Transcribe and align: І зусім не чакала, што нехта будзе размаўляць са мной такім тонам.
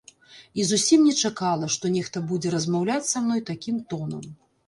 І 0.61 0.63
зусім 0.69 1.03
не 1.07 1.11
чакала, 1.27 1.69
што 1.75 1.91
нехта 1.97 2.23
будзе 2.33 2.53
размаўляць 2.55 3.05
са 3.11 3.23
мной 3.27 3.45
такім 3.53 3.77
тонам. 3.93 4.27